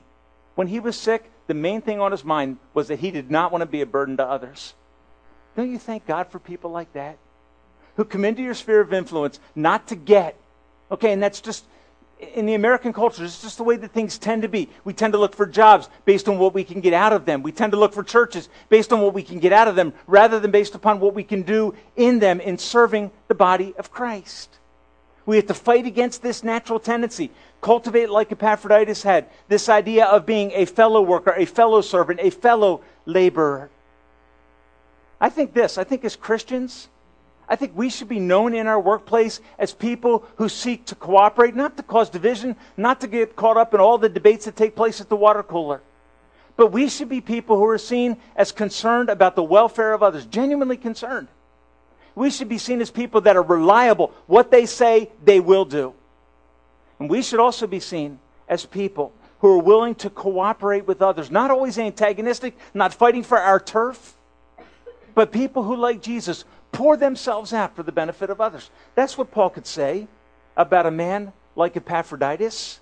[0.55, 3.51] When he was sick, the main thing on his mind was that he did not
[3.51, 4.75] want to be a burden to others.
[5.57, 7.17] Don't you thank God for people like that?
[7.97, 10.37] Who come into your sphere of influence not to get.
[10.91, 11.65] Okay, and that's just
[12.35, 14.69] in the American culture, it's just the way that things tend to be.
[14.85, 17.43] We tend to look for jobs based on what we can get out of them.
[17.43, 19.93] We tend to look for churches based on what we can get out of them
[20.07, 23.91] rather than based upon what we can do in them in serving the body of
[23.91, 24.59] Christ.
[25.27, 27.31] We have to fight against this natural tendency.
[27.61, 32.31] Cultivate like Epaphroditus had this idea of being a fellow worker, a fellow servant, a
[32.31, 33.71] fellow laborer.
[35.21, 36.89] I think this, I think as Christians,
[37.51, 41.57] I think we should be known in our workplace as people who seek to cooperate,
[41.57, 44.77] not to cause division, not to get caught up in all the debates that take
[44.77, 45.83] place at the water cooler.
[46.57, 50.27] But we should be people who are seen as concerned about the welfare of others,
[50.27, 51.27] genuinely concerned.
[52.15, 54.13] We should be seen as people that are reliable.
[54.27, 55.95] What they say, they will do.
[57.01, 61.33] And we should also be seen as people who are willing to cooperate with others,
[61.33, 64.15] not always antagonistic, not fighting for our turf,
[65.15, 68.71] but people who, like Jesus, pour themselves out for the benefit of others.
[68.95, 70.09] That's what Paul could say
[70.57, 72.81] about a man like Epaphroditus.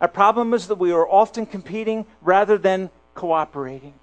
[0.00, 3.94] Our problem is that we are often competing rather than cooperating.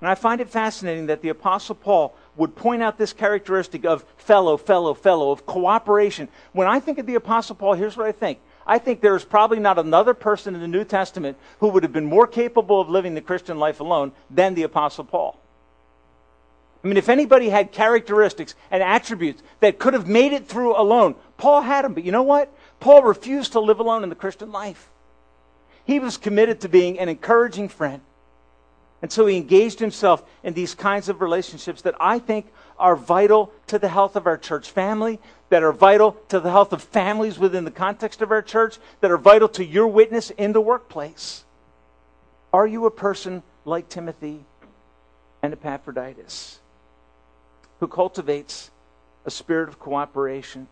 [0.00, 4.04] And I find it fascinating that the Apostle Paul would point out this characteristic of
[4.16, 6.28] fellow, fellow, fellow, of cooperation.
[6.52, 8.40] When I think of the Apostle Paul, here's what I think.
[8.66, 11.92] I think there is probably not another person in the New Testament who would have
[11.92, 15.38] been more capable of living the Christian life alone than the Apostle Paul.
[16.82, 21.14] I mean, if anybody had characteristics and attributes that could have made it through alone,
[21.36, 21.94] Paul had them.
[21.94, 22.52] But you know what?
[22.80, 24.88] Paul refused to live alone in the Christian life.
[25.84, 28.02] He was committed to being an encouraging friend.
[29.00, 32.46] And so he engaged himself in these kinds of relationships that I think
[32.78, 36.72] are vital to the health of our church family, that are vital to the health
[36.72, 40.52] of families within the context of our church, that are vital to your witness in
[40.52, 41.44] the workplace.
[42.52, 44.44] Are you a person like Timothy
[45.42, 46.60] and Epaphroditus,
[47.82, 48.70] who cultivates
[49.24, 50.68] a spirit of cooperation,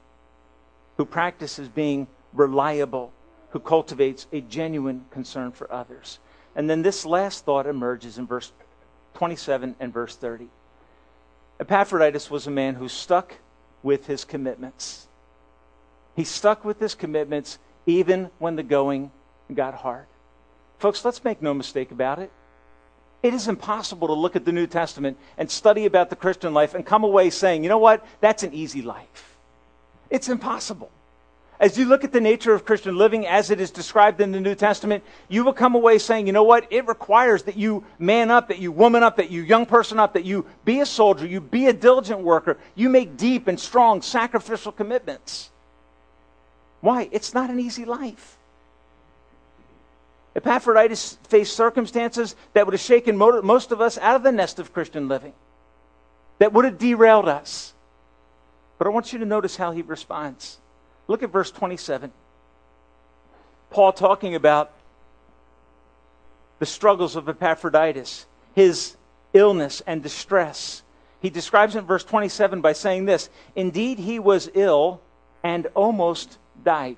[0.96, 3.12] who practices being reliable,
[3.50, 6.20] who cultivates a genuine concern for others.
[6.54, 8.52] And then this last thought emerges in verse
[9.14, 10.46] 27 and verse 30.
[11.58, 13.34] Epaphroditus was a man who stuck
[13.82, 15.08] with his commitments.
[16.14, 19.10] He stuck with his commitments even when the going
[19.52, 20.06] got hard.
[20.78, 22.30] Folks, let's make no mistake about it.
[23.22, 26.74] It is impossible to look at the New Testament and study about the Christian life
[26.74, 29.36] and come away saying, you know what, that's an easy life.
[30.08, 30.90] It's impossible.
[31.60, 34.40] As you look at the nature of Christian living as it is described in the
[34.40, 38.30] New Testament, you will come away saying, you know what, it requires that you man
[38.30, 41.26] up, that you woman up, that you young person up, that you be a soldier,
[41.26, 45.50] you be a diligent worker, you make deep and strong sacrificial commitments.
[46.80, 47.10] Why?
[47.12, 48.38] It's not an easy life.
[50.36, 54.72] Epaphroditus faced circumstances that would have shaken most of us out of the nest of
[54.72, 55.32] Christian living,
[56.38, 57.74] that would have derailed us.
[58.78, 60.58] But I want you to notice how he responds.
[61.08, 62.12] Look at verse 27.
[63.70, 64.72] Paul talking about
[66.60, 68.96] the struggles of Epaphroditus, his
[69.32, 70.82] illness and distress.
[71.20, 75.00] He describes it in verse 27 by saying this Indeed, he was ill
[75.42, 76.96] and almost died.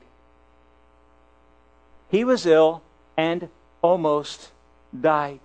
[2.11, 2.83] He was ill
[3.17, 3.49] and
[3.83, 4.51] almost
[4.99, 5.41] died.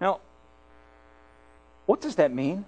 [0.00, 0.20] Now,
[1.86, 2.64] what does that mean?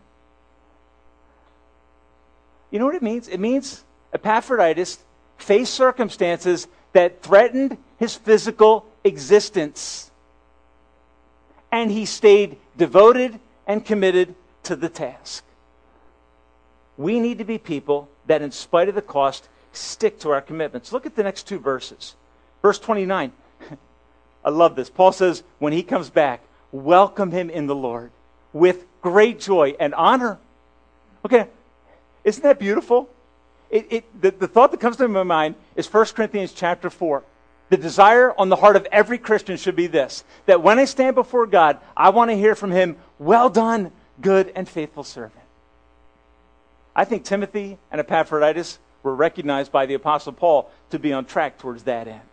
[2.70, 3.28] You know what it means?
[3.28, 4.98] It means Epaphroditus
[5.36, 10.10] faced circumstances that threatened his physical existence.
[11.70, 15.44] And he stayed devoted and committed to the task.
[16.96, 20.92] We need to be people that, in spite of the cost, stick to our commitments.
[20.92, 22.16] Look at the next two verses.
[22.62, 23.32] Verse 29.
[24.44, 24.90] I love this.
[24.90, 26.42] Paul says, when he comes back,
[26.72, 28.10] welcome him in the Lord
[28.52, 30.38] with great joy and honor.
[31.24, 31.48] Okay,
[32.24, 33.08] isn't that beautiful?
[33.70, 37.22] It, it, the, the thought that comes to my mind is 1 Corinthians chapter 4.
[37.70, 41.14] The desire on the heart of every Christian should be this that when I stand
[41.14, 43.92] before God, I want to hear from him, Well done,
[44.22, 45.44] good and faithful servant.
[46.96, 51.58] I think Timothy and Epaphroditus were recognized by the Apostle Paul to be on track
[51.58, 52.27] towards that end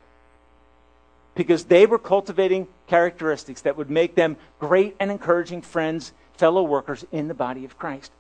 [1.36, 7.06] because they were cultivating characteristics that would make them great and encouraging friends, fellow workers
[7.12, 8.12] in the body of Christ.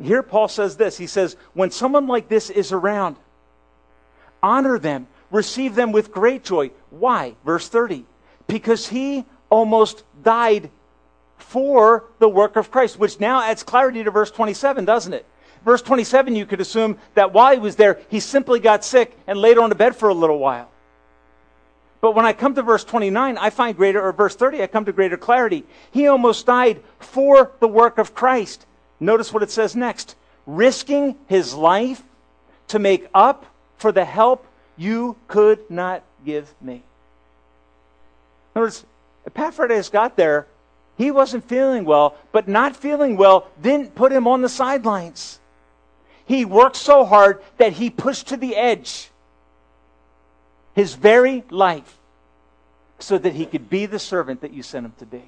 [0.00, 3.16] Here, Paul says this He says, When someone like this is around,
[4.42, 6.70] honor them, receive them with great joy.
[6.90, 7.34] Why?
[7.44, 8.04] Verse 30.
[8.46, 10.70] Because he almost died
[11.36, 15.26] for the work of Christ, which now adds clarity to verse 27, doesn't it?
[15.64, 19.38] Verse 27, you could assume that while he was there, he simply got sick and
[19.38, 20.70] laid on a bed for a little while.
[22.00, 24.84] But when I come to verse 29, I find greater, or verse 30, I come
[24.84, 25.64] to greater clarity.
[25.90, 28.66] He almost died for the work of Christ.
[29.00, 32.02] Notice what it says next risking his life
[32.68, 33.46] to make up
[33.78, 36.74] for the help you could not give me.
[36.74, 36.82] In
[38.54, 38.84] other words,
[39.26, 40.46] Epaphroditus got there.
[40.96, 45.40] He wasn't feeling well, but not feeling well didn't put him on the sidelines.
[46.24, 49.10] He worked so hard that he pushed to the edge
[50.76, 51.98] his very life
[52.98, 55.22] so that he could be the servant that you sent him to be.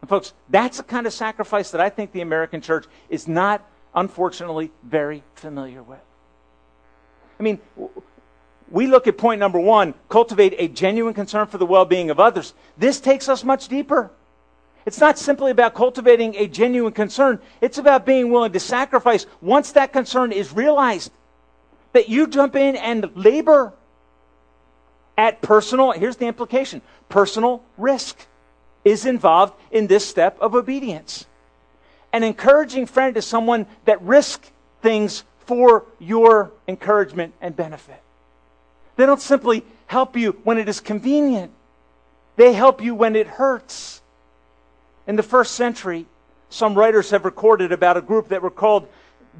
[0.00, 3.64] And folks, that's the kind of sacrifice that I think the American church is not,
[3.94, 6.00] unfortunately, very familiar with.
[7.38, 7.60] I mean,
[8.68, 12.18] we look at point number one cultivate a genuine concern for the well being of
[12.18, 12.52] others.
[12.76, 14.10] This takes us much deeper.
[14.86, 19.70] It's not simply about cultivating a genuine concern, it's about being willing to sacrifice once
[19.72, 21.12] that concern is realized.
[21.92, 23.72] That you jump in and labor
[25.16, 28.26] at personal, here's the implication personal risk
[28.84, 31.26] is involved in this step of obedience.
[32.12, 34.50] An encouraging friend is someone that risks
[34.82, 38.00] things for your encouragement and benefit.
[38.96, 41.52] They don't simply help you when it is convenient,
[42.36, 44.02] they help you when it hurts.
[45.06, 46.06] In the first century,
[46.48, 48.88] some writers have recorded about a group that were called,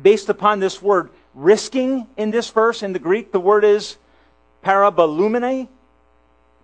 [0.03, 2.83] based upon this word, risking in this verse.
[2.83, 3.97] In the Greek, the word is
[4.65, 5.69] parabolumene.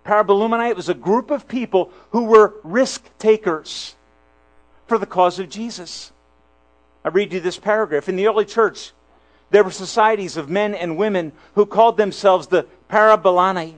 [0.05, 3.95] Parabolumene was a group of people who were risk takers
[4.87, 6.11] for the cause of Jesus.
[7.05, 8.09] I read you this paragraph.
[8.09, 8.91] In the early church,
[9.51, 13.75] there were societies of men and women who called themselves the parabolani.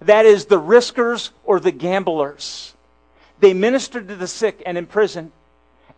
[0.00, 2.74] That is, the riskers or the gamblers.
[3.40, 5.32] They ministered to the sick and imprisoned,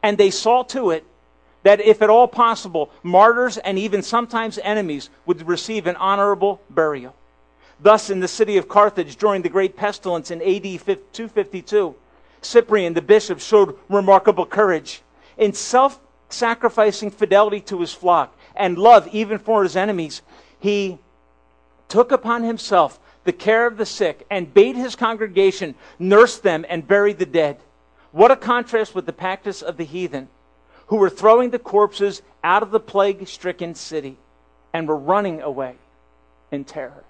[0.03, 1.05] and they saw to it
[1.63, 7.15] that if at all possible, martyrs and even sometimes enemies would receive an honorable burial.
[7.85, 10.63] Thus, in the city of Carthage during the great pestilence in AD
[11.13, 11.95] 252,
[12.41, 15.03] Cyprian, the bishop, showed remarkable courage.
[15.37, 20.23] In self sacrificing fidelity to his flock and love even for his enemies,
[20.59, 20.99] he
[21.89, 26.89] took upon himself the care of the sick and bade his congregation nurse them and
[26.89, 27.59] bury the dead.
[28.13, 30.29] What a contrast with the practice of the heathen,
[30.87, 34.17] who were throwing the corpses out of the plague stricken city
[34.73, 35.75] and were running away
[36.51, 37.05] in terror.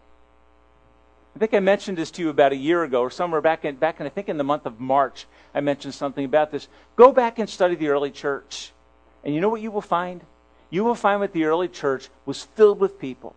[1.34, 3.74] I think I mentioned this to you about a year ago, or somewhere back in,
[3.74, 6.68] back in, I think in the month of March, I mentioned something about this.
[6.94, 8.72] Go back and study the early church.
[9.24, 10.20] And you know what you will find?
[10.70, 13.34] You will find that the early church was filled with people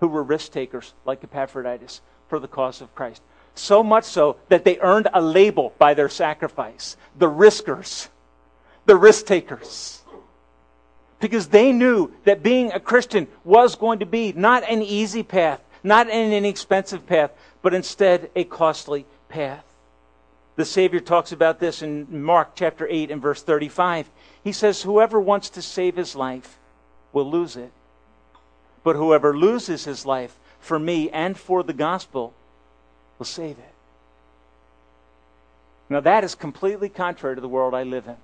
[0.00, 3.22] who were risk takers, like Epaphroditus, for the cause of Christ.
[3.54, 8.08] So much so that they earned a label by their sacrifice the riskers,
[8.86, 10.02] the risk takers.
[11.18, 15.60] Because they knew that being a Christian was going to be not an easy path,
[15.82, 19.64] not an inexpensive path, but instead a costly path.
[20.56, 24.10] The Savior talks about this in Mark chapter 8 and verse 35.
[24.44, 26.58] He says, Whoever wants to save his life
[27.12, 27.72] will lose it.
[28.82, 32.34] But whoever loses his life for me and for the gospel
[33.18, 33.74] will save it.
[35.88, 38.16] Now, that is completely contrary to the world I live in.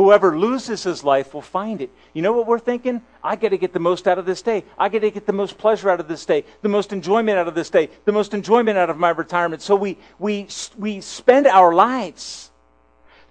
[0.00, 1.90] Whoever loses his life will find it.
[2.14, 3.02] You know what we're thinking?
[3.22, 4.64] I got to get the most out of this day.
[4.78, 7.48] I got to get the most pleasure out of this day, the most enjoyment out
[7.48, 9.60] of this day, the most enjoyment out of my retirement.
[9.60, 10.48] So we, we,
[10.78, 12.50] we spend our lives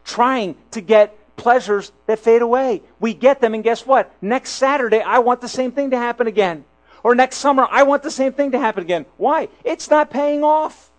[0.06, 2.84] trying to get pleasures that fade away.
[3.00, 4.14] We get them, and guess what?
[4.22, 6.66] Next Saturday, I want the same thing to happen again.
[7.02, 9.08] Or next summer, I want the same thing to happen again.
[9.18, 9.50] Why?
[9.64, 10.92] It's not paying off.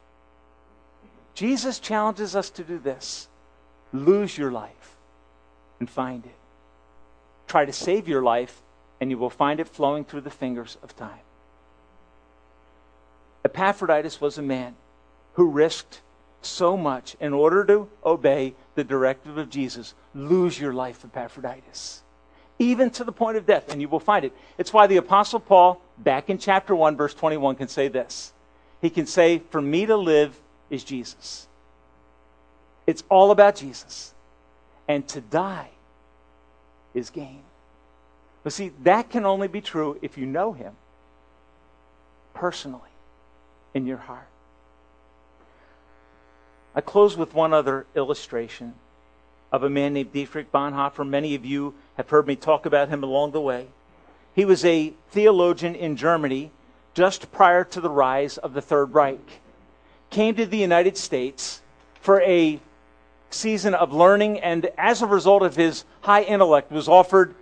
[1.34, 3.28] Jesus challenges us to do this
[3.92, 4.99] lose your life
[5.80, 6.34] and find it.
[7.48, 8.62] Try to save your life,
[9.00, 11.18] and you will find it flowing through the fingers of time.
[13.44, 14.76] Epaphroditus was a man
[15.34, 16.02] who risked
[16.42, 19.94] so much in order to obey the directive of Jesus.
[20.14, 22.02] Lose your life, Epaphroditus.
[22.58, 24.32] Even to the point of death, and you will find it.
[24.58, 28.32] It's why the Apostle Paul, back in chapter 1, verse 21, can say this.
[28.82, 31.46] He can say, For me to live is Jesus.
[32.86, 34.14] It's all about Jesus.
[34.90, 35.68] And to die
[36.94, 37.44] is gain.
[38.42, 40.72] But see, that can only be true if you know him
[42.34, 42.90] personally
[43.72, 44.26] in your heart.
[46.74, 48.74] I close with one other illustration
[49.52, 51.08] of a man named Dietrich Bonhoeffer.
[51.08, 53.68] Many of you have heard me talk about him along the way.
[54.34, 56.50] He was a theologian in Germany
[56.94, 59.40] just prior to the rise of the Third Reich.
[60.10, 61.60] Came to the United States
[62.00, 62.58] for a
[63.30, 67.34] season of learning, and as a result of his high intellect, was offered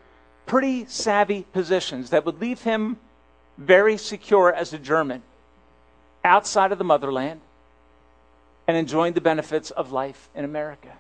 [0.47, 2.99] pretty savvy positions that would leave him
[3.57, 5.23] very secure as a German
[6.25, 7.41] outside of the motherland
[8.67, 10.93] and enjoying the benefits of life in America.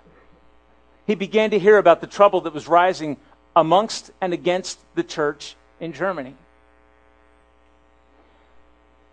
[1.06, 3.16] He began to hear about the trouble that was rising
[3.54, 6.34] amongst and against the church in Germany.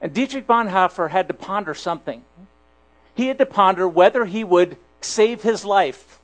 [0.01, 2.23] And Dietrich Bonhoeffer had to ponder something.
[3.13, 6.19] He had to ponder whether he would save his life,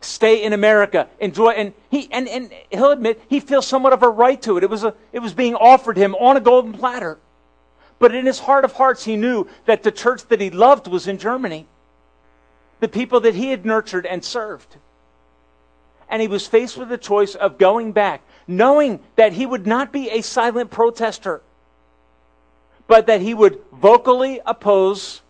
[0.00, 4.08] stay in America, enjoy, and he and, and he'll admit he feels somewhat of a
[4.08, 4.64] right to it.
[4.64, 7.18] It was a, it was being offered him on a golden platter.
[7.98, 11.06] But in his heart of hearts, he knew that the church that he loved was
[11.06, 11.66] in Germany,
[12.80, 14.76] the people that he had nurtured and served.
[16.08, 19.90] And he was faced with the choice of going back, knowing that he would not
[19.90, 21.40] be a silent protester,
[22.86, 25.22] but that he would vocally oppose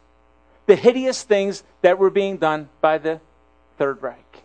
[0.66, 3.20] the hideous things that were being done by the
[3.78, 4.42] Third Reich.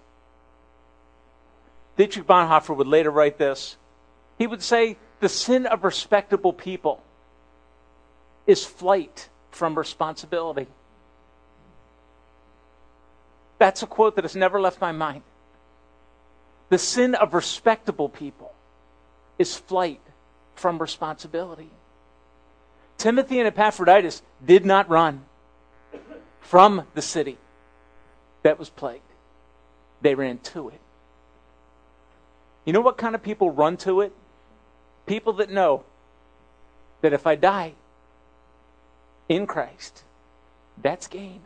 [1.97, 3.77] Dietrich Bonhoeffer would later write this.
[4.37, 7.03] He would say, The sin of respectable people
[8.47, 10.67] is flight from responsibility.
[13.57, 15.23] That's a quote that has never left my mind.
[16.69, 18.53] The sin of respectable people
[19.37, 20.01] is flight
[20.55, 21.71] from responsibility.
[22.97, 25.25] Timothy and Epaphroditus did not run
[26.39, 27.37] from the city
[28.43, 29.03] that was plagued,
[30.01, 30.81] they ran to it.
[32.65, 34.13] You know what kind of people run to it?
[35.05, 35.83] People that know
[37.01, 37.73] that if I die,
[39.29, 40.03] in Christ.
[40.81, 41.41] That's gain.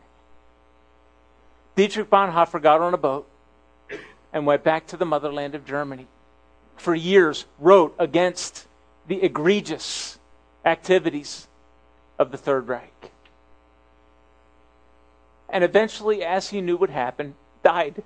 [1.76, 3.28] Dietrich Bonhoeffer got on a boat
[4.32, 6.08] and went back to the motherland of Germany.
[6.76, 8.66] For years, wrote against
[9.06, 10.18] the egregious
[10.64, 11.46] activities
[12.18, 13.12] of the Third Reich.
[15.48, 18.02] And eventually, as he knew would happen, died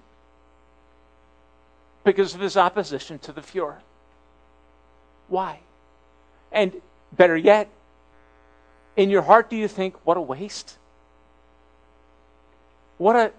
[2.04, 3.78] because of his opposition to the Fuhrer.
[5.28, 5.60] Why?
[6.50, 6.80] And
[7.12, 7.68] better yet,
[8.96, 10.78] in your heart, do you think, what a waste?
[12.98, 13.32] what a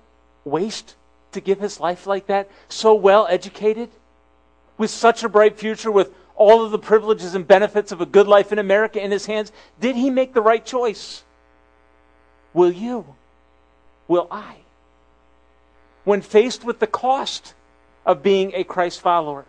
[0.45, 0.95] waste
[1.33, 3.89] to give his life like that, so well educated,
[4.77, 8.27] with such a bright future, with all of the privileges and benefits of a good
[8.27, 9.51] life in America in his hands?
[9.79, 11.23] Did he make the right choice?
[12.53, 13.15] Will you?
[14.09, 14.55] Will I?
[16.03, 17.53] When faced with the cost
[18.05, 19.45] of being a Christ follower,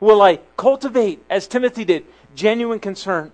[0.00, 3.30] will I cultivate, as Timothy did, genuine concern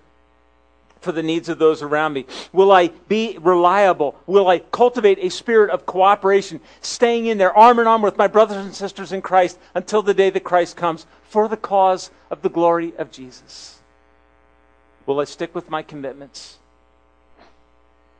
[1.01, 2.27] for the needs of those around me?
[2.53, 4.15] Will I be reliable?
[4.27, 8.27] Will I cultivate a spirit of cooperation, staying in there arm in arm with my
[8.27, 12.43] brothers and sisters in Christ until the day that Christ comes for the cause of
[12.43, 13.79] the glory of Jesus?
[15.07, 16.59] Will I stick with my commitments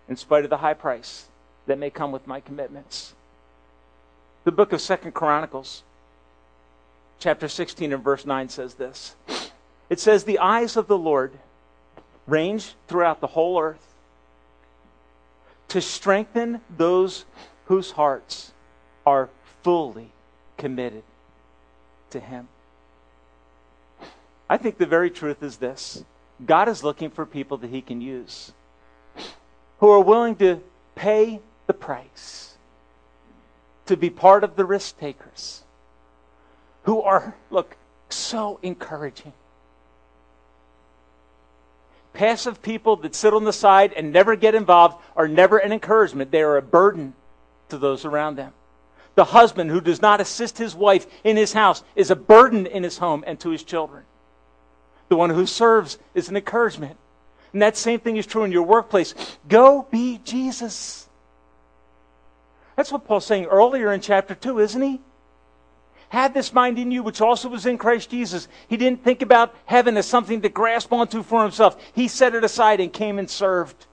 [0.07, 1.27] in spite of the high price
[1.67, 3.13] that may come with my commitments?
[4.43, 5.83] The book of Second Chronicles,
[7.19, 9.15] chapter 16 and verse 9 says this.
[9.89, 11.33] It says, The eyes of the Lord
[12.27, 13.93] range throughout the whole earth
[15.69, 17.25] to strengthen those
[17.65, 18.51] whose hearts
[19.05, 19.29] are
[19.63, 20.11] fully
[20.57, 21.03] committed
[22.11, 22.47] to Him.
[24.49, 26.03] I think the very truth is this
[26.45, 28.51] God is looking for people that He can use
[29.79, 30.61] who are willing to
[30.95, 31.39] pay
[31.69, 32.57] the price,
[33.85, 35.63] to be part of the risk takers,
[36.83, 37.77] who are, look,
[38.09, 39.33] so encouraging
[42.13, 46.31] Passive people that sit on the side and never get involved are never an encouragement.
[46.31, 47.13] They are a burden
[47.69, 48.53] to those around them.
[49.15, 52.83] The husband who does not assist his wife in his house is a burden in
[52.83, 54.03] his home and to his children.
[55.09, 56.97] The one who serves is an encouragement.
[57.53, 59.13] And that same thing is true in your workplace.
[59.47, 61.08] Go be Jesus.
[62.79, 65.01] That's what Paul's saying earlier in chapter 2, isn't he?
[66.07, 68.47] had this mind in you, which also was in Christ Jesus.
[68.69, 71.75] He didn't think about heaven as something to grasp onto for himself.
[71.91, 73.85] He set it aside and came and served.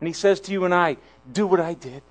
[0.00, 0.96] And he says to you and I,
[1.32, 2.02] do what I did.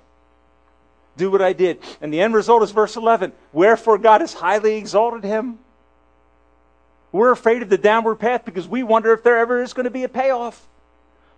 [1.18, 1.80] Do what I did.
[2.00, 3.32] And the end result is verse 11.
[3.52, 5.58] Wherefore God has highly exalted him.
[7.12, 9.90] We're afraid of the downward path because we wonder if there ever is going to
[9.90, 10.66] be a payoff.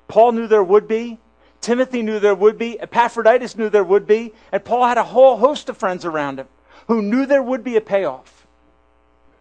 [0.07, 1.19] Paul knew there would be.
[1.61, 2.81] Timothy knew there would be.
[2.81, 4.33] Epaphroditus knew there would be.
[4.53, 6.49] And Paul had a whole host of friends around him
[6.87, 8.47] who knew there would be a payoff.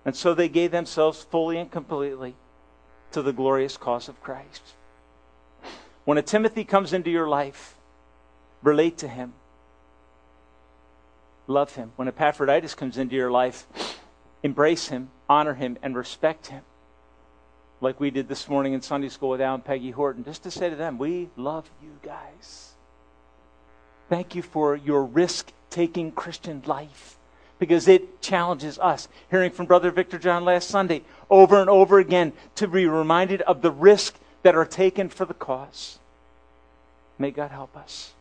[0.05, 2.35] And so they gave themselves fully and completely
[3.11, 4.61] to the glorious cause of Christ.
[6.05, 7.75] When a Timothy comes into your life,
[8.63, 9.33] relate to him.
[11.47, 11.91] Love him.
[11.95, 13.67] When Epaphroditus comes into your life,
[14.43, 16.63] embrace him, honor him, and respect him.
[17.79, 20.51] Like we did this morning in Sunday school with Al and Peggy Horton, just to
[20.51, 22.73] say to them, we love you guys.
[24.09, 27.17] Thank you for your risk taking Christian life
[27.59, 29.07] because it challenges us.
[29.29, 33.61] Hearing from Brother Victor John last Sunday over and over again to be reminded of
[33.61, 35.99] the risk that are taken for the cause.
[37.19, 38.13] May God help us.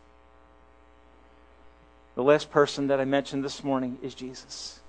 [2.15, 4.79] The last person that I mentioned this morning is Jesus.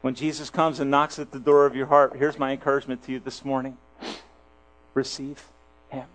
[0.00, 3.12] When Jesus comes and knocks at the door of your heart, here's my encouragement to
[3.12, 3.76] you this morning
[4.94, 5.44] receive
[5.90, 6.06] Him.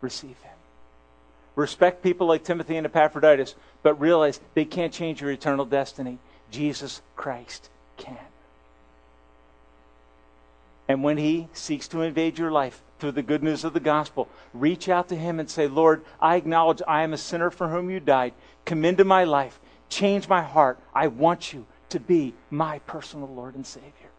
[0.00, 0.52] Receive Him.
[1.56, 6.18] Respect people like Timothy and Epaphroditus, but realize they can't change your eternal destiny.
[6.50, 8.18] Jesus Christ can.
[10.88, 14.28] And when he seeks to invade your life through the good news of the gospel,
[14.52, 17.90] reach out to him and say, Lord, I acknowledge I am a sinner for whom
[17.90, 18.34] you died.
[18.64, 19.58] Come into my life.
[19.88, 20.78] Change my heart.
[20.94, 24.10] I want you to be my personal Lord and Savior.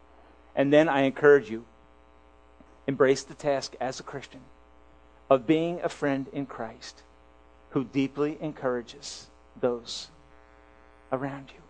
[0.54, 1.66] And then I encourage you,
[2.86, 4.40] embrace the task as a Christian
[5.28, 7.02] of being a friend in Christ
[7.70, 9.26] who deeply encourages
[9.60, 10.08] those
[11.12, 11.60] around you.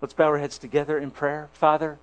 [0.00, 1.50] Let's bow our heads together in prayer.
[1.52, 1.98] Father,